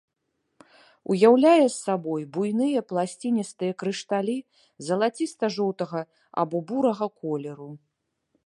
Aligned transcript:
Уяўляе 1.15 1.65
сабой 1.73 2.25
буйныя 2.37 2.79
пласціністыя 2.91 3.71
крышталі 3.83 4.37
залаціста-жоўтага 4.91 6.01
або 6.45 6.57
бурага 6.73 7.05
колеру. 7.21 7.71